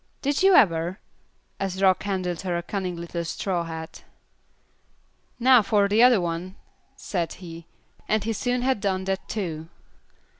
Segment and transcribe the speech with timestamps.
[0.23, 0.97] Did you ever?"
[1.59, 4.03] as Rock handed her a cunning little straw hat.
[5.39, 6.55] "Now for the other one,"
[6.95, 7.67] said he,
[8.07, 9.69] and he soon had that done too.